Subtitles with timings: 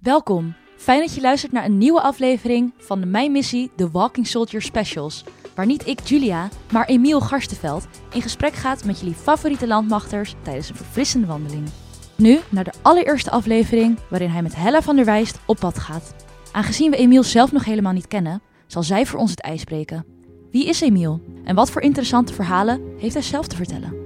[0.00, 0.54] Welkom.
[0.76, 4.62] Fijn dat je luistert naar een nieuwe aflevering van de Mijn Missie The Walking Soldier
[4.62, 5.24] Specials.
[5.54, 10.68] Waar niet ik, Julia, maar Emiel Garstenveld in gesprek gaat met jullie favoriete landmachters tijdens
[10.68, 11.68] een verfrissende wandeling.
[12.16, 16.14] Nu naar de allereerste aflevering waarin hij met Hella van der Wijst op pad gaat.
[16.52, 20.04] Aangezien we Emiel zelf nog helemaal niet kennen, zal zij voor ons het ijs breken.
[20.50, 23.99] Wie is Emiel en wat voor interessante verhalen heeft hij zelf te vertellen?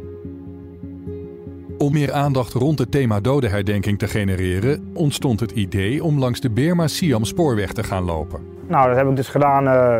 [1.85, 6.51] Om meer aandacht rond het thema dodenherdenking te genereren, ontstond het idee om langs de
[6.51, 8.41] Beerma-Siam spoorweg te gaan lopen.
[8.67, 9.97] Nou, dat heb ik dus gedaan uh,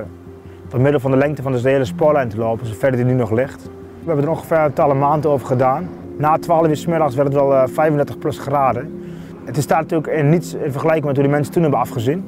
[0.69, 3.31] door middel van de lengte van de hele spoorlijn te lopen, zover die nu nog
[3.31, 3.63] ligt.
[3.63, 5.89] We hebben er ongeveer een maanden over gedaan.
[6.19, 9.05] Na 12 uur s werd het wel uh, 35 plus graden.
[9.45, 12.25] Het staat natuurlijk in niets in vergelijking met hoe de mensen toen hebben afgezien.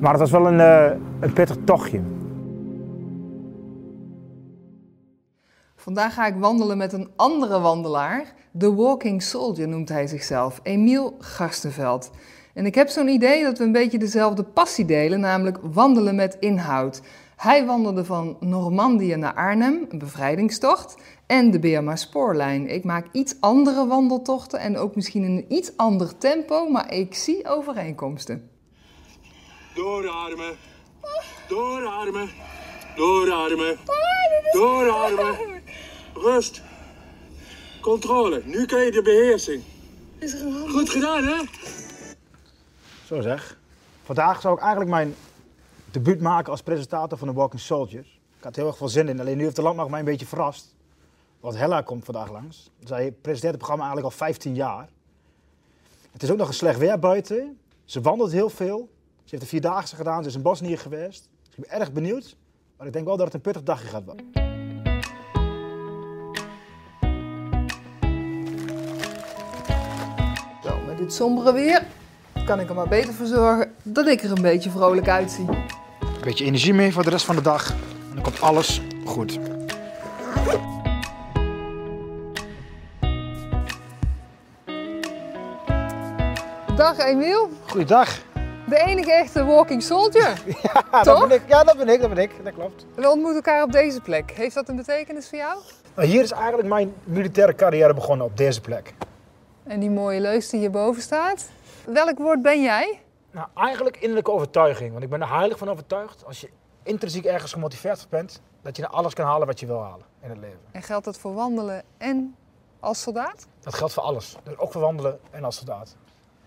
[0.00, 0.84] Maar het was wel een, uh,
[1.20, 2.00] een pittig tochtje.
[5.88, 8.34] Vandaag ga ik wandelen met een andere wandelaar.
[8.58, 12.10] The Walking Soldier noemt hij zichzelf, Emiel Garstenveld.
[12.54, 16.36] En ik heb zo'n idee dat we een beetje dezelfde passie delen, namelijk wandelen met
[16.40, 17.02] inhoud.
[17.36, 20.96] Hij wandelde van Normandië naar Arnhem, een bevrijdingstocht,
[21.26, 22.68] en de Beerma Spoorlijn.
[22.68, 27.14] Ik maak iets andere wandeltochten en ook misschien in een iets ander tempo, maar ik
[27.14, 28.50] zie overeenkomsten.
[29.74, 30.56] Doorarmen,
[31.48, 32.28] doorarmen,
[32.96, 33.76] doorarmen,
[34.52, 35.57] doorarmen.
[36.20, 36.62] Rust.
[37.80, 38.42] Controle.
[38.44, 39.62] Nu kan je de beheersing.
[40.18, 41.42] Is er een Goed gedaan, hè?
[43.06, 43.58] Zo zeg.
[44.02, 45.14] Vandaag zou ik eigenlijk mijn
[45.90, 48.20] debuut maken als presentator van de Walking Soldiers.
[48.38, 50.26] Ik had heel erg veel zin in, alleen nu heeft de landmacht mij een beetje
[50.26, 50.74] verrast.
[51.40, 52.70] Want Hella komt vandaag langs.
[52.84, 54.88] Zij presenteert het programma eigenlijk al 15 jaar.
[56.12, 57.58] Het is ook nog een slecht weer buiten.
[57.84, 58.88] Ze wandelt heel veel.
[59.24, 61.30] Ze heeft een vierdaagse gedaan, ze is in Bosnië geweest.
[61.42, 62.36] Dus ik ben erg benieuwd.
[62.76, 64.47] Maar ik denk wel dat het een pittig dagje gaat worden.
[70.98, 71.82] Dit sombere weer
[72.46, 75.46] kan ik er maar beter voor zorgen dat ik er een beetje vrolijk uitzie.
[75.48, 77.70] Een beetje energie mee voor de rest van de dag.
[77.70, 79.38] En dan komt alles goed.
[86.76, 88.08] Dag Emiel, Goeiedag.
[88.68, 90.32] de enige echte walking soldier.
[90.62, 91.18] Ja, Toch?
[91.18, 91.42] dat ben ik.
[91.48, 92.30] Ja, dat ben ik, dat ben ik.
[92.44, 92.84] Dat klopt.
[92.94, 94.30] We ontmoeten elkaar op deze plek.
[94.30, 95.58] Heeft dat een betekenis voor jou?
[95.94, 98.94] Nou, hier is eigenlijk mijn militaire carrière begonnen op deze plek.
[99.68, 101.50] En die mooie leus die hierboven staat.
[101.84, 103.00] Welk woord ben jij?
[103.30, 104.90] Nou, eigenlijk innerlijke overtuiging.
[104.92, 106.24] Want ik ben er heilig van overtuigd.
[106.24, 106.50] Als je
[106.82, 110.28] intrinsiek ergens gemotiveerd bent, dat je naar alles kan halen wat je wil halen in
[110.28, 110.58] het leven.
[110.70, 112.36] En geldt dat voor wandelen en
[112.80, 113.46] als soldaat?
[113.60, 114.36] Dat geldt voor alles.
[114.42, 115.96] Dus ook voor wandelen en als soldaat.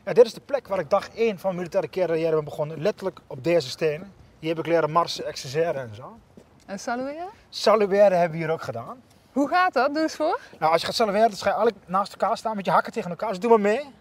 [0.06, 2.82] Ja, dit is de plek waar ik dag 1 van mijn militaire carrière ben begonnen.
[2.82, 4.14] Letterlijk op deze stenen.
[4.40, 6.18] Hier heb ik leren marsen, exerceren en zo.
[6.66, 7.30] En salueren?
[7.50, 9.02] Salueren hebben we hier ook gedaan.
[9.34, 9.94] Hoe gaat dat?
[9.94, 10.40] Doe eens voor.
[10.60, 12.94] Nou, als je gaat salueren, dan ga je eigenlijk naast elkaar staan met je hakken
[12.94, 13.30] tegen elkaar.
[13.30, 13.94] Dus doe maar mee.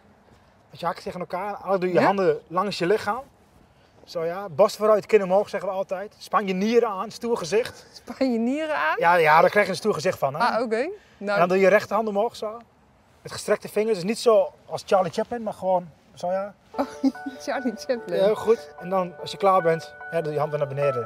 [0.71, 1.47] Met je hakken tegen elkaar.
[1.49, 2.07] Eigenlijk doe je je Ja?
[2.07, 3.23] handen langs je lichaam.
[4.05, 6.15] Zo ja, borst vooruit, kin omhoog zeggen we altijd.
[6.19, 7.87] Span je nieren aan, stoer gezicht.
[7.93, 8.95] Span je nieren aan?
[8.99, 10.35] Ja, ja daar krijg je een stoer gezicht van.
[10.35, 10.41] Hè?
[10.45, 10.77] Ah, oké.
[10.77, 12.61] En Nou, dan doe je je rechterhand omhoog zo.
[13.23, 13.95] Met gestrekte vingers.
[13.95, 16.55] Dus niet zo als Charlie Chaplin, maar gewoon zo ja.
[17.45, 18.17] Charlie Chaplin.
[18.19, 18.71] Ja, heel goed.
[18.81, 21.03] En dan als je klaar bent, ja, doe je hand weer naar beneden.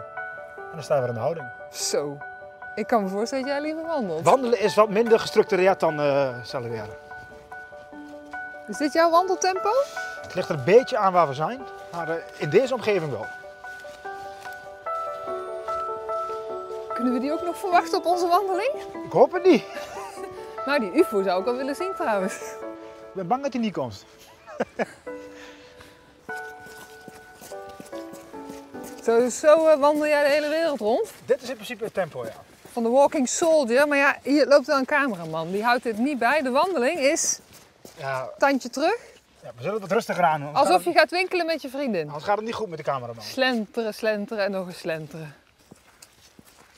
[0.57, 1.47] En dan sta je weer in de houding.
[1.73, 2.19] Zo.
[2.75, 4.25] Ik kan me voorstellen dat jij liever wandelt.
[4.25, 6.01] Wandelen is wat minder gestructureerd dan
[6.43, 7.05] salueren.
[8.69, 9.71] Is dit jouw wandeltempo?
[10.23, 11.61] Het ligt er een beetje aan waar we zijn,
[11.93, 13.27] maar eh, in deze omgeving wel.
[16.95, 18.73] Kunnen we die ook nog verwachten op onze wandeling?
[19.05, 19.65] Ik hoop het niet.
[20.67, 22.35] Nou, die UFO zou ik al willen zien trouwens.
[22.35, 24.05] Ik ben bang dat hij niet komt.
[29.05, 31.11] Zo, zo eh, wandel jij de hele wereld rond.
[31.25, 32.33] Dit is in principe het tempo, ja.
[32.75, 33.89] Van de Walking Soldier.
[33.89, 35.51] Maar ja, hier loopt wel een cameraman.
[35.51, 36.43] Die houdt dit niet bij.
[36.43, 37.39] De wandeling is
[37.97, 38.97] ja, tandje terug.
[39.43, 40.55] ja we zullen het wat rustiger aan doen.
[40.55, 42.07] Alsof je gaat winkelen met je vriendin.
[42.07, 43.25] anders gaat het niet goed met de cameraman.
[43.25, 45.35] Slenteren, slenteren en nog eens slenteren.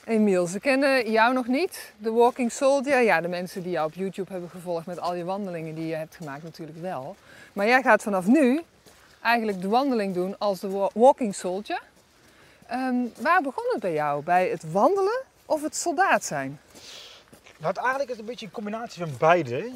[0.05, 3.01] Emiel, ze kennen jou nog niet, de Walking Soldier.
[3.01, 5.95] Ja, de mensen die jou op YouTube hebben gevolgd met al je wandelingen die je
[5.95, 7.15] hebt gemaakt natuurlijk wel.
[7.53, 8.61] Maar jij gaat vanaf nu
[9.21, 11.81] eigenlijk de wandeling doen als de wa- Walking Soldier.
[12.67, 14.23] Ehm, waar begon het bij jou?
[14.23, 16.59] Bij het wandelen of het soldaat zijn?
[17.57, 19.71] Nou, eigenlijk is een beetje een combinatie van beide.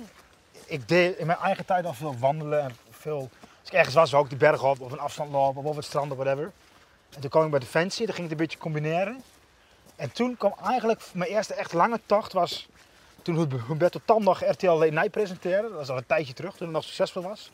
[0.65, 3.29] Ik deed in mijn eigen tijd al veel wandelen en veel...
[3.59, 5.75] Als ik ergens was, zou ik die berg op of een afstand lopen of op
[5.75, 6.51] het strand of whatever.
[7.09, 9.23] En toen kwam ik bij Defensie, daar ging ik het een beetje combineren.
[9.95, 12.68] En toen kwam eigenlijk mijn eerste echt lange tocht was
[13.21, 15.68] toen Humberto Tan nog RTL Night presenteerde.
[15.68, 17.51] Dat was al een tijdje terug, toen het nog succesvol was.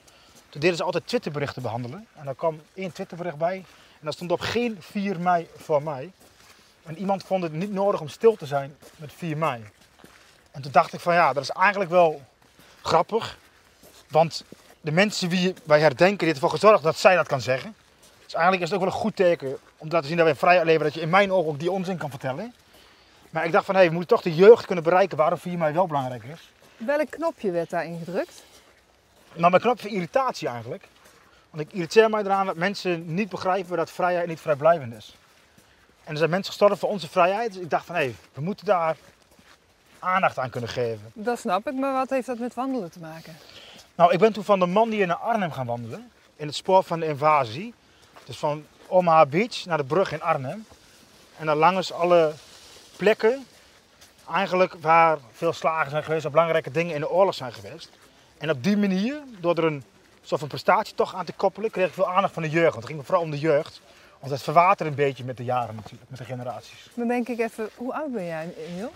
[0.50, 2.08] Toen deden ze altijd Twitterberichten behandelen.
[2.16, 3.56] En daar kwam één Twitterbericht bij.
[4.00, 6.12] En dat stond op geen 4 mei voor mij.
[6.88, 9.63] En iemand vond het niet nodig om stil te zijn met 4 mei.
[10.51, 12.22] En toen dacht ik van ja, dat is eigenlijk wel
[12.81, 13.38] grappig.
[14.10, 14.44] Want
[14.81, 17.75] de mensen wie wij herdenken, die ervoor gezorgd dat zij dat kan zeggen.
[18.24, 20.36] Dus eigenlijk is het ook wel een goed teken om te laten zien dat wij
[20.36, 22.54] vrij leven, dat je in mijn ogen ook die onzin kan vertellen.
[23.30, 25.74] Maar ik dacht van, hé, we moeten toch de jeugd kunnen bereiken waarom 4 mei
[25.74, 26.51] wel belangrijk is.
[26.78, 28.44] Welk knopje werd daarin gedrukt?
[29.36, 30.88] Maar mijn knop voor irritatie eigenlijk.
[31.50, 35.16] Want ik irriteer mij eraan dat mensen niet begrijpen dat vrijheid niet vrijblijvend is.
[36.07, 37.54] En er zijn mensen gestorven voor onze vrijheid.
[37.54, 38.98] Dus ik dacht van, hé, we moeten daar
[40.00, 41.12] aandacht aan kunnen geven.
[41.13, 43.38] Dat snap ik, maar wat heeft dat met wandelen te maken?
[43.95, 46.12] Nou, ik ben toen van de man hier naar Arnhem gaan wandelen.
[46.36, 47.74] In het spoor van de invasie.
[48.25, 50.65] Dus van Omaha Beach naar de brug in Arnhem.
[51.38, 52.33] En dan langs alle
[52.98, 53.45] plekken,
[54.33, 57.89] eigenlijk waar veel slagen zijn geweest, waar belangrijke dingen in de oorlog zijn geweest.
[58.38, 59.83] En op die manier, door er een
[60.21, 62.74] soort van prestatie toch aan te koppelen, kreeg ik veel aandacht van de jeugd.
[62.74, 63.81] Want het ging me vooral om de jeugd.
[64.19, 66.90] Want het verwatert een beetje met de jaren natuurlijk, met de generaties.
[66.94, 68.92] Dan denk ik even, hoe oud ben jij, Emiel?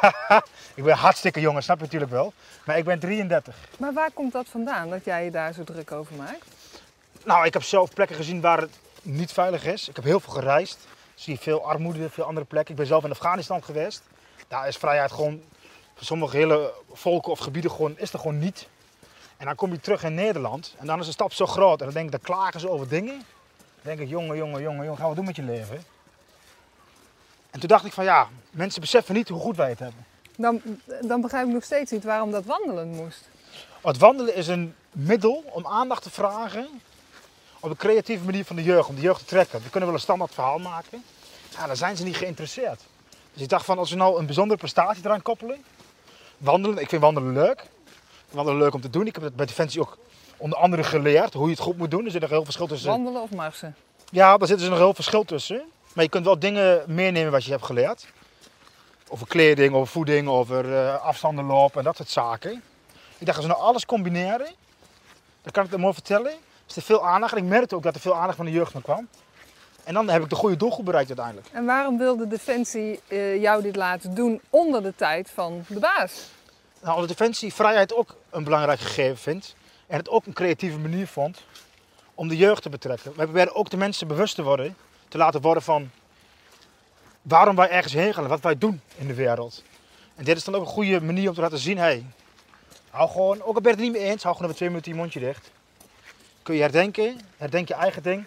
[0.74, 2.32] Ik ben hartstikke jong, dat snap je natuurlijk wel.
[2.64, 3.56] Maar ik ben 33.
[3.78, 6.44] Maar waar komt dat vandaan, dat jij je daar zo druk over maakt?
[7.24, 9.88] Nou, ik heb zelf plekken gezien waar het niet veilig is.
[9.88, 10.78] Ik heb heel veel gereisd.
[11.14, 12.70] Zie je veel armoede, veel andere plekken.
[12.70, 14.02] Ik ben zelf in Afghanistan geweest.
[14.48, 15.42] Daar is vrijheid gewoon
[15.94, 18.68] voor sommige hele volken of gebieden gewoon, is er gewoon niet.
[19.36, 21.78] En dan kom je terug in Nederland en dan is de stap zo groot.
[21.78, 23.24] En dan denk ik, dan klagen ze over dingen.
[23.88, 25.84] Denk ik, jongen, jongen, jongen, jongen, ga wat doen met je leven?
[27.50, 30.06] En toen dacht ik van ja, mensen beseffen niet hoe goed wij het hebben.
[30.36, 30.62] Dan,
[31.00, 33.28] dan begrijp ik nog steeds niet waarom dat wandelen moest.
[33.82, 36.68] Het wandelen is een middel om aandacht te vragen
[37.60, 39.62] op een creatieve manier van de jeugd, om de jeugd te trekken.
[39.62, 41.04] We kunnen wel een standaard verhaal maken,
[41.50, 42.80] ja, dan zijn ze niet geïnteresseerd.
[43.32, 45.64] Dus ik dacht van als we nou een bijzondere prestatie eraan koppelen,
[46.38, 47.64] wandelen, ik vind wandelen leuk.
[48.30, 49.06] Wandelen leuk om te doen.
[49.06, 49.98] Ik heb het bij Defensie ook
[50.38, 52.04] onder andere geleerd hoe je het goed moet doen.
[52.04, 52.90] Er zit nog heel verschil tussen.
[52.90, 53.74] Wandelen of marsen?
[54.10, 55.62] Ja, daar zit dus nog heel verschil tussen.
[55.92, 58.06] Maar je kunt wel dingen meenemen wat je hebt geleerd.
[59.08, 62.62] Over kleding, over voeding, over eh, afstanden lopen en dat soort zaken.
[63.18, 64.46] Ik dacht, als we nou alles combineren,
[65.42, 66.32] dan kan ik het mooi vertellen.
[66.68, 67.32] Is er veel aandacht.
[67.32, 69.08] En ik merkte ook dat er veel aandacht van de jeugd naar kwam.
[69.84, 71.46] En dan heb ik de goede doelgroep bereikt uiteindelijk.
[71.52, 76.30] En waarom wilde Defensie eh, jou dit laten doen onder de tijd van de baas?
[76.80, 79.54] Nou, omdat Defensie vrijheid ook een belangrijk gegeven vindt.
[79.88, 81.44] En het ook een creatieve manier vond
[82.14, 83.12] om de jeugd te betrekken.
[83.16, 84.76] Wij proberen ook de mensen bewust te worden,
[85.08, 85.90] te laten worden van
[87.22, 89.62] waarom wij ergens heen gaan wat wij doen in de wereld.
[90.14, 92.04] En dit is dan ook een goede manier om te laten zien, hey,
[92.90, 94.92] hou gewoon, ook al ben je het niet mee eens, hou gewoon even twee minuten
[94.92, 95.50] je mondje dicht.
[96.42, 98.24] Kun je herdenken, herdenk je eigen ding.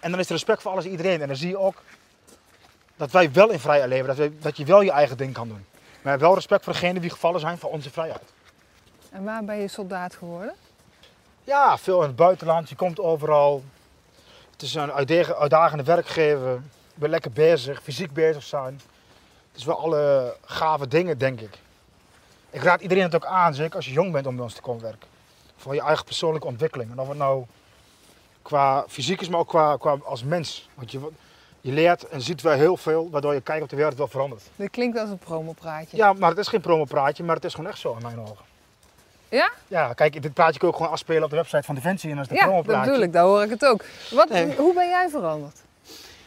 [0.00, 1.20] En dan is er respect voor alles en iedereen.
[1.20, 1.82] En dan zie je ook
[2.96, 5.64] dat wij wel in vrijheid leven, dat, dat je wel je eigen ding kan doen.
[6.02, 8.32] Maar wel respect voor degenen die gevallen zijn voor onze vrijheid.
[9.10, 10.54] En waar ben je soldaat geworden?
[11.44, 12.68] Ja, veel in het buitenland.
[12.68, 13.62] Je komt overal.
[14.50, 16.52] Het is een uitdagende, werkgever.
[16.52, 16.60] Je
[16.94, 18.80] bent lekker bezig, fysiek bezig zijn.
[19.48, 21.58] Het is wel alle gave dingen, denk ik.
[22.50, 24.60] Ik raad iedereen het ook aan, zeker als je jong bent, om bij ons te
[24.60, 25.08] komen werken.
[25.56, 26.90] Voor je eigen persoonlijke ontwikkeling.
[26.90, 27.44] En of het nou
[28.42, 30.68] qua fysiek is, maar ook qua, qua als mens.
[30.74, 31.08] Want je,
[31.60, 34.42] je leert en ziet wel heel veel, waardoor je kijk op de wereld wel verandert.
[34.56, 35.96] Dit klinkt als een promopraatje.
[35.96, 38.47] Ja, maar het is geen promopraatje, maar het is gewoon echt zo in mijn ogen.
[39.30, 39.50] Ja?
[39.66, 42.18] Ja, kijk, dit praatje kun je ook gewoon afspelen op de website van Defensie en
[42.18, 43.84] is de Ja, dat bedoel ik, daar hoor ik het ook.
[44.10, 44.54] Wat, Nee.
[44.56, 45.56] Hoe ben jij veranderd?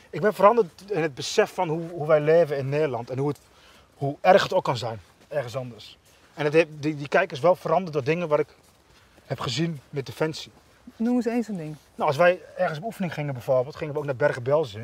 [0.09, 3.27] Ik ben veranderd in het besef van hoe, hoe wij leven in Nederland en hoe,
[3.27, 3.37] het,
[3.95, 5.97] hoe erg het ook kan zijn, ergens anders.
[6.33, 8.47] En het, heeft- die, die kijk is wel veranderd door dingen wat ik
[9.25, 10.51] heb gezien met Defensie.
[10.95, 11.75] Noem eens eens een ding.
[11.95, 14.81] Nou, als wij ergens op oefening gingen bijvoorbeeld, gingen we ook naar Bergen-Belsen.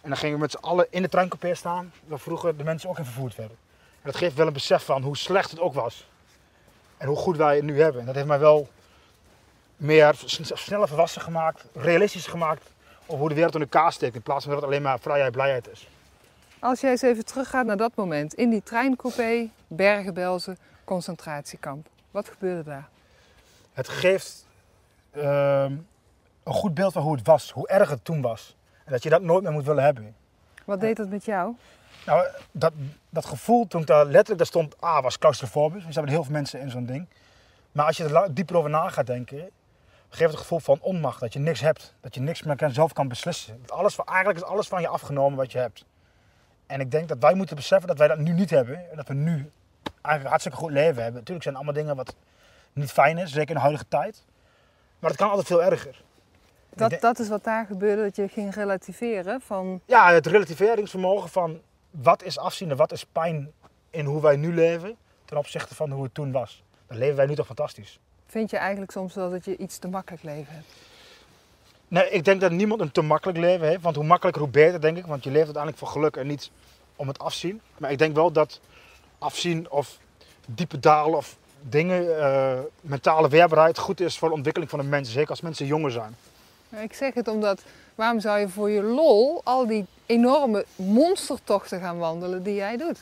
[0.00, 2.88] En dan gingen we met z'n allen in de treincoupé staan, waar vroeger de mensen
[2.88, 3.56] ook in vervoerd werden.
[4.02, 6.08] En dat geeft wel een besef van hoe slecht het ook was.
[6.98, 8.00] En hoe goed wij het nu hebben.
[8.00, 8.68] En dat heeft mij wel
[9.76, 10.14] meer
[10.52, 12.70] sneller volwassen gemaakt, realistisch gemaakt
[13.06, 14.14] over hoe de wereld in elkaar steekt.
[14.14, 15.88] In plaats van dat het alleen maar vrijheid, blijheid is.
[16.58, 21.86] Als jij eens even teruggaat naar dat moment, in die treincoupé, Bergen-Belsen, concentratiekamp.
[22.10, 22.88] Wat gebeurde daar?
[23.72, 24.46] Het geeft
[25.10, 25.72] ehm,
[26.42, 28.56] een goed beeld van hoe het was, hoe erg het toen was.
[28.84, 30.14] En dat je dat nooit meer moet willen hebben.
[30.64, 31.54] Wat deed dat met jou?
[32.08, 32.72] Nou, dat,
[33.10, 35.84] dat gevoel toen ik daar letterlijk daar stond, ah, was claustrofobisch.
[35.84, 37.08] Er zijn heel veel mensen in zo'n ding.
[37.72, 39.38] Maar als je er dieper over na gaat denken,
[40.08, 41.20] geeft het het gevoel van onmacht.
[41.20, 41.94] Dat je niks hebt.
[42.00, 43.58] Dat je niks meer kan- zelf kan beslissen.
[43.60, 45.84] Dat alles, eigenlijk is alles van je afgenomen wat je hebt.
[46.66, 48.90] En ik denk dat wij moeten beseffen dat wij dat nu niet hebben.
[48.90, 49.50] En dat we nu
[49.82, 51.14] eigenlijk een hartstikke goed leven hebben.
[51.14, 52.14] Natuurlijk zijn allemaal dingen wat
[52.72, 54.24] niet fijn is, zeker in de huidige tijd.
[54.98, 56.02] Maar het kan altijd veel erger.
[56.74, 59.80] Dat, dat is wat daar gebeurde, dat je ging relativeren van...
[59.84, 61.60] Ja, het relativeringsvermogen van
[62.02, 63.52] wat is afzien en wat is pijn
[63.90, 66.62] in hoe wij nu leven ten opzichte van hoe het toen was.
[66.86, 67.98] Dan leven wij nu toch fantastisch.
[68.26, 70.66] Vind je eigenlijk soms wel dat je iets te makkelijk leven hebt?
[71.88, 73.82] Nee, ik denk dat niemand een te makkelijk leven heeft.
[73.82, 75.06] Want hoe makkelijker, hoe beter, denk ik.
[75.06, 76.50] Want je leeft uiteindelijk voor geluk en niet
[76.96, 77.60] om het afzien.
[77.78, 78.60] Maar ik denk wel dat
[79.18, 79.98] afzien of
[80.46, 85.12] diepe dalen of dingen, eh, mentale weerbaarheid goed is voor de ontwikkeling van een mens.
[85.12, 86.16] Zeker als mensen jonger zijn.
[86.68, 87.62] Ja, Ik zeg het omdat,
[87.98, 92.98] waarom zou je voor je lol al die enorme monstertochten gaan wandelen die jij doet?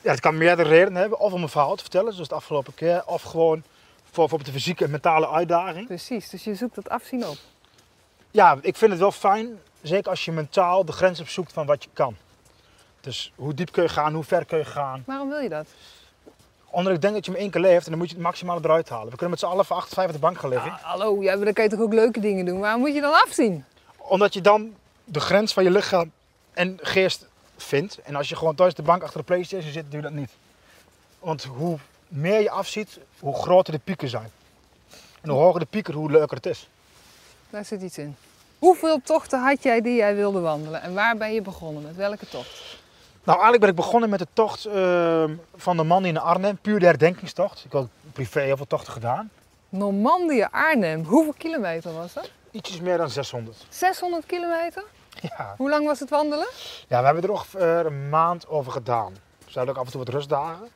[0.00, 1.18] Ja, het kan meerdere redenen hebben.
[1.18, 3.02] Of om een verhaal te vertellen, zoals de afgelopen keer.
[3.06, 3.62] Of gewoon
[4.02, 5.86] voor bijvoorbeeld de fysieke en mentale uitdaging.
[5.86, 7.36] Precies, dus je zoekt dat afzien op.
[8.30, 9.58] Ja, ik vind het wel fijn.
[9.82, 12.16] Zeker als je mentaal de grens opzoekt van wat je kan.
[13.00, 15.02] Dus hoe diep kun je gaan, hoe ver kun je gaan.
[15.06, 15.66] Waarom wil je dat?
[16.70, 18.60] Omdat ik denk dat je maar één keer leeft en dan moet je het maximale
[18.62, 19.04] eruit halen.
[19.10, 20.70] We kunnen met z'n allen voor 8 5 op de bank gaan liggen.
[20.70, 22.60] Ah, hallo, ja, maar dan kan je toch ook leuke dingen doen?
[22.60, 23.64] Waarom moet je dan afzien?
[24.08, 26.12] Omdat je dan de grens van je lichaam
[26.52, 27.98] en geest vindt.
[28.02, 30.30] En als je gewoon thuis de bank achter de Playstation zit, doe je dat niet.
[31.18, 34.30] Want hoe meer je afziet, hoe groter de pieken zijn.
[35.20, 36.68] En hoe hoger de pieken, hoe leuker het is.
[37.50, 38.16] Daar zit iets in.
[38.58, 40.82] Hoeveel tochten had jij die jij wilde wandelen?
[40.82, 41.82] En waar ben je begonnen?
[41.82, 42.78] Met welke tocht?
[43.24, 46.58] Nou, eigenlijk ben ik begonnen met de tocht ehm, van de man in Arnhem.
[46.58, 47.64] Puur de herdenkingstocht.
[47.64, 49.30] Ik had privé heel veel tochten gedaan.
[49.68, 51.04] Normandië, Arnhem.
[51.04, 52.30] Hoeveel kilometer was dat?
[52.56, 53.56] Ietsjes meer dan 600.
[53.68, 54.84] 600 kilometer?
[55.20, 56.46] Ja, Hoe lang was het wandelen?
[56.88, 59.12] ja we hebben er ongeveer een maand over gedaan.
[59.38, 60.68] We hadden ook af en toe wat rustdagen.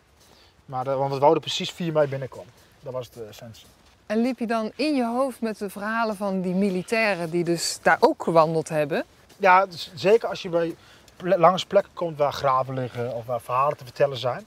[0.64, 2.52] Maar eh, want we wouden precies 4 mei binnenkomen.
[2.80, 3.66] Dat was de essentie.
[4.06, 7.78] En liep je dan in je hoofd met de verhalen van die militairen die dus
[7.82, 9.04] daar ook gewandeld hebben?
[9.36, 10.76] Ja, dus zeker als je bij
[11.22, 14.46] langs plekken komt waar graven liggen of waar verhalen te vertellen zijn,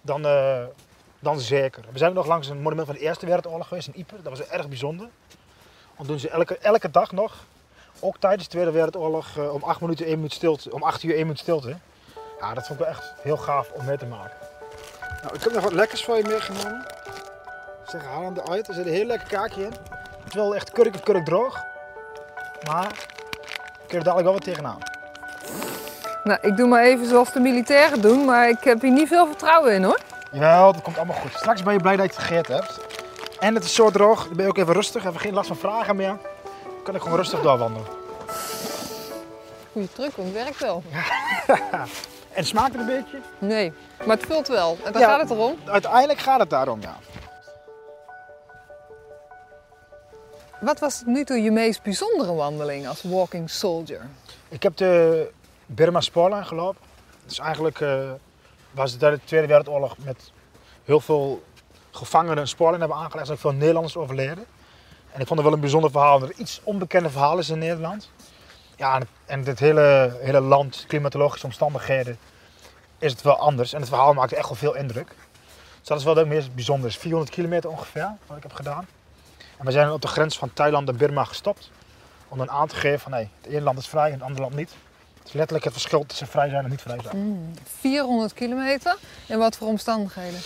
[0.00, 0.62] dan, eh,
[1.18, 1.84] dan zeker.
[1.92, 4.22] We zijn nog langs een monument van de Eerste Wereldoorlog geweest in Ieper.
[4.22, 5.08] Dat was erg bijzonder.
[5.96, 7.44] Want doen ze elke, elke dag nog,
[8.00, 11.14] ook tijdens de Tweede Wereldoorlog, eh, om 8 minuten 1 minuut stilte, om 8 uur
[11.14, 11.76] 1 minuut stilte.
[12.40, 14.36] Ja, dat vond ik wel echt heel gaaf om mee te maken.
[15.22, 16.86] Nou, ik heb nog wat lekkers voor je meegenomen.
[17.86, 18.68] Zeg, haal hem eruit.
[18.68, 19.72] Er zit een heel lekker kaakje in.
[20.00, 21.64] Het is wel echt kurk kurk droog.
[22.66, 22.90] Maar
[23.82, 24.78] ik kun er dadelijk wel wat tegenaan.
[26.24, 29.26] Nou, ik doe maar even zoals de militairen doen, maar ik heb hier niet veel
[29.26, 30.00] vertrouwen in hoor.
[30.32, 31.32] Jawel, dat komt allemaal goed.
[31.32, 32.93] Straks ben je blij dat je het gegeten hebt.
[33.40, 35.56] En het is zo droog, dan ben je ook even rustig, even geen last van
[35.56, 36.16] vragen meer.
[36.62, 37.86] Dan kan ik gewoon rustig doorwandelen.
[39.72, 40.82] Goeie truc, want het werkt wel.
[42.34, 43.20] En smaakt het een beetje?
[43.38, 43.72] Nee,
[44.06, 44.78] maar het vult wel.
[44.84, 45.08] En daar Ja.
[45.08, 45.56] gaat het erom.
[45.64, 46.96] Uiteindelijk gaat het daarom, ja.
[50.60, 54.00] Wat was tot nu toe je meest bijzondere wandeling als walking soldier?
[54.48, 55.30] Ik heb de
[55.66, 56.80] Burma Spoorlijn gelopen.
[57.26, 58.10] Dus eigenlijk eh,
[58.70, 60.30] was het tijdens de Tweede Wereldoorlog met
[60.84, 61.42] heel veel
[61.94, 63.26] gevangenen een spoorlijn hebben aangelegd.
[63.26, 64.44] Zijn veel Nederlanders overleden.
[65.12, 67.58] En ik vond het wel een bijzonder verhaal, omdat er iets onbekende verhaal is in
[67.58, 68.10] Nederland.
[68.76, 72.18] Ja, en, dit hele, hele land, klimatologische omstandigheden,
[72.98, 73.72] is het wel anders.
[73.72, 75.08] En het verhaal maakte echt wel veel indruk.
[75.78, 76.88] Dus dat is wel het meest bijzonder.
[76.88, 78.86] is 400 kilometer ongeveer, wat ik heb gedaan.
[79.58, 81.70] En we zijn op de grens van Thailand en Burma gestopt.
[82.28, 84.42] Om dan aan te geven van, nee, het ene land is vrij en het andere
[84.42, 84.70] land niet.
[85.18, 87.58] Het is letterlijk het verschil tussen vrij zijn en niet vrij zijn.
[87.78, 88.96] 400 kilometer.
[89.26, 90.40] En wat voor omstandigheden?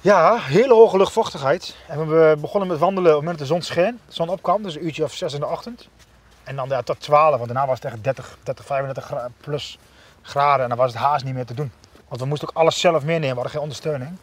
[0.00, 1.76] Ja, hele hoge luchtvochtigheid.
[1.86, 4.00] En we begonnen met wandelen op het moment dat de zon scheen.
[4.06, 5.88] De zon opkwam, dus een uurtje of 6 in de ochtend.
[6.44, 9.78] En dan ja, tot 12, want daarna was het echt 30, 30 35 gra- plus
[10.22, 10.62] graden.
[10.62, 11.72] En dan was het haast niet meer te doen.
[12.08, 14.16] Want we moesten ook alles zelf meenemen, we hadden geen ondersteuning.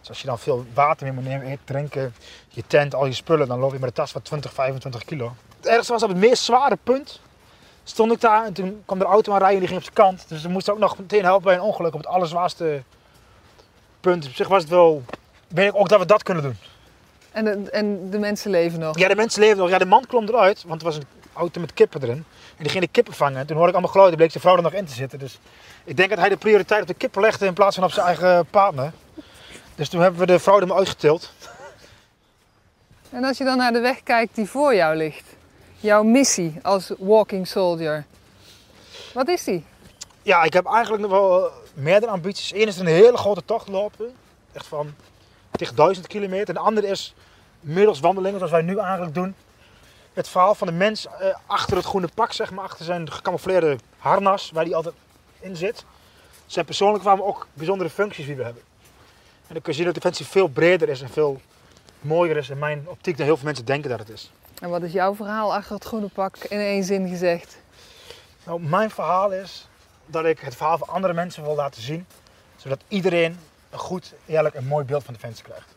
[0.00, 2.14] Dus als je dan veel water mee moet nemen, drinken,
[2.48, 5.32] je tent, al je spullen, dan loop je met een tas van 20, 25 kilo.
[5.56, 7.20] Het ergste was op het meest zware punt.
[7.84, 10.08] Stond ik daar en toen kwam er auto aan rijden en die ging op zijn
[10.08, 10.28] kant.
[10.28, 12.82] Dus we moesten ook nog meteen helpen bij een ongeluk op het allerzwaarste
[14.00, 14.26] punt.
[14.26, 15.02] Op zich was het wel,
[15.48, 16.56] weet ik ook dat we dat kunnen doen.
[17.32, 18.98] En de, en de mensen leven nog.
[18.98, 19.68] Ja, de mensen leefden nog.
[19.68, 22.24] Ja, de man klom eruit, want er was een auto met kippen erin.
[22.56, 23.38] En die ging de kippen vangen.
[23.38, 25.18] En toen hoorde ik allemaal geluiden, bleek zijn vrouw er nog in te zitten.
[25.18, 25.38] Dus
[25.84, 28.06] ik denk dat hij de prioriteit op de kippen legde in plaats van op zijn
[28.06, 28.92] eigen partner.
[29.74, 31.32] Dus toen hebben we de vrouw er maar uitgetild.
[33.10, 35.24] En als je dan naar de weg kijkt die voor jou ligt.
[35.80, 38.04] Jouw missie als walking soldier.
[39.14, 39.64] Wat is die?
[40.22, 42.52] Ja, ik heb eigenlijk nog wel eh, meerdere ambities.
[42.52, 44.14] Eén is een hele grote tocht lopen.
[44.52, 44.94] Echt van
[45.50, 46.48] tegen 1000 kilometer.
[46.48, 47.14] En de andere is
[47.60, 49.34] middels wandelingen, zoals wij nu eigenlijk doen.
[50.12, 52.64] Het verhaal van de mens eh, achter het groene pak, zeg maar.
[52.64, 54.94] Achter zijn gecamoufleerde harnas, waar die altijd
[55.40, 55.84] in zit.
[56.46, 58.62] Zijn persoonlijk maar ook bijzondere functies die we hebben.
[59.46, 61.40] En dan kun je zien dat Defensie veel breder is en veel
[62.00, 64.30] mooier is in mijn optiek dan heel veel mensen denken dat het is.
[64.60, 67.58] En wat is jouw verhaal achter het groene pak in één zin gezegd?
[68.44, 69.67] Nou, mijn verhaal is
[70.10, 72.06] dat ik het verhaal van andere mensen wil laten zien,
[72.56, 73.38] zodat iedereen
[73.70, 75.76] een goed, eerlijk en mooi beeld van Defensie krijgt.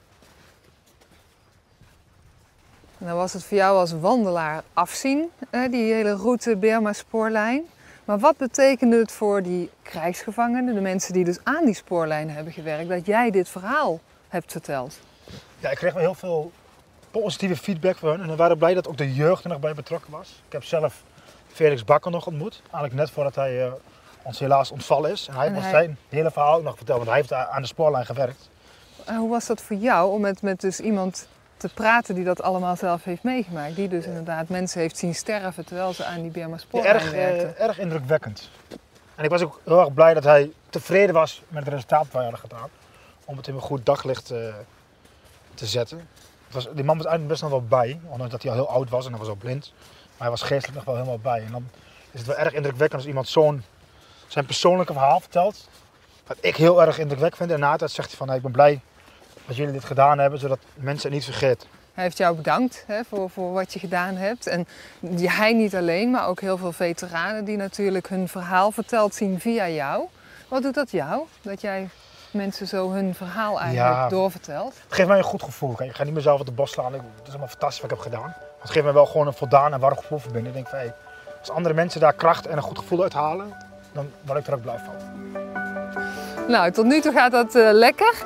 [2.97, 7.63] En dan was het voor jou als wandelaar afzien, die hele route Berma-spoorlijn.
[8.05, 12.53] Maar wat betekende het voor die krijgsgevangenen, de mensen die dus aan die spoorlijn hebben
[12.53, 14.99] gewerkt, dat jij dit verhaal hebt verteld?
[15.59, 16.51] Ja, ik kreeg wel heel veel
[17.11, 19.73] positieve feedback van hun en we waren blij dat ook de jeugd er nog bij
[19.73, 20.41] betrokken was.
[20.45, 21.03] Ik heb zelf
[21.47, 23.71] Felix Bakker nog ontmoet, eigenlijk net voordat hij eh,
[24.21, 25.27] ons helaas ontvallen is.
[25.27, 27.67] En hij En hij- zijn hele verhaal ook nog verteld, want hij heeft aan de
[27.67, 28.49] spoorlijn gewerkt.
[29.05, 32.41] En hoe was dat voor jou om met, met dus iemand te praten die dat
[32.41, 33.75] allemaal zelf heeft meegemaakt?
[33.75, 37.11] Die dus inderdaad mensen heeft zien sterven terwijl ze aan die Birma Ja, spoorlijn erg,
[37.11, 37.57] werkten.
[37.57, 38.49] eh, erg indrukwekkend.
[39.15, 42.11] En ik was ook heel erg blij dat hij tevreden was met het resultaat wat
[42.11, 42.69] wij hadden gedaan.
[43.25, 44.37] Om het in een goed daglicht eh,
[45.53, 45.97] te zetten.
[46.45, 48.69] Het was, die man was eigenlijk best nog wel bij, ondanks dat hij al heel
[48.69, 49.73] oud was en hij was al blind.
[49.77, 51.43] Maar hij was geestelijk nog wel helemaal bij.
[51.45, 51.69] En dan
[52.11, 53.63] is het wel erg indrukwekkend als iemand zo'n
[54.31, 55.67] zijn persoonlijke verhaal vertelt.
[56.27, 57.51] Wat ik heel erg indrukwekkend vind.
[57.51, 58.81] En na het zegt hij van, hey, ik ben blij
[59.45, 61.67] dat jullie dit gedaan hebben, zodat mensen het niet vergeten.
[61.93, 64.47] Hij heeft jou bedankt hè, voor, voor wat je gedaan hebt.
[64.47, 64.67] En
[65.15, 69.69] hij niet alleen, maar ook heel veel veteranen die natuurlijk hun verhaal verteld zien via
[69.69, 70.03] jou.
[70.47, 71.21] Wat doet dat jou?
[71.41, 71.89] Dat jij
[72.31, 74.09] mensen zo hun verhaal eigenlijk Ja.
[74.09, 74.73] doorvertelt?
[74.83, 75.73] Het geeft mij een goed gevoel.
[75.73, 76.93] Kijk, ik ga niet mezelf op de bos slaan.
[76.93, 78.27] Het is allemaal fantastisch wat ik heb gedaan.
[78.27, 80.49] Maar het geeft me wel gewoon een voldaan en warm gevoel van binnen.
[80.49, 80.93] Ik denk van, hey,
[81.39, 83.53] als andere mensen daar kracht en een goed gevoel uithalen,
[83.93, 84.95] dan word ik er ook blij van.
[86.47, 88.25] Nou, tot nu toe gaat dat eh, lekker.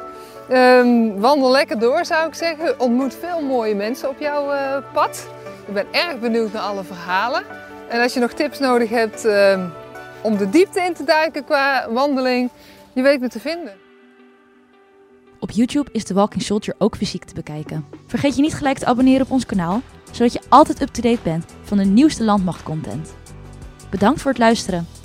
[0.50, 2.80] Ehm, wandel lekker door zou ik zeggen.
[2.80, 5.28] Ontmoet veel mooie mensen op jouw eh, pad.
[5.68, 7.44] Ik ben erg benieuwd naar alle verhalen.
[7.90, 9.68] En als je nog tips nodig hebt ehm,
[10.22, 12.50] om de diepte in te duiken qua wandeling,
[12.94, 13.74] je weet me te vinden.
[15.40, 17.86] Op YouTube is The Walking Soldier ook fysiek te bekijken.
[18.08, 19.82] Vergeet je niet gelijk te abonneren op ons kanaal,
[20.12, 23.14] zodat je altijd up-to-date bent van de nieuwste landmachtcontent.
[23.90, 24.88] Bedankt voor het luisteren